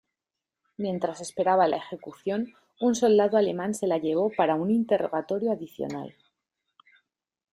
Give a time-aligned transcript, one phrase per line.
[0.77, 6.15] Mientras esperaba la ejecución, un soldado alemán se la llevó para un "interrogatorio adicional".